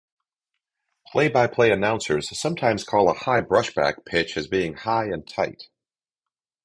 Play-by-play 1.11 1.71
announcers 1.71 2.27
sometimes 2.35 2.83
call 2.83 3.07
a 3.07 3.13
high 3.13 3.41
brushback 3.41 4.03
pitch 4.03 4.35
as 4.35 4.47
being 4.47 4.73
high 4.73 5.05
and 5.05 5.27
tight. 5.27 5.69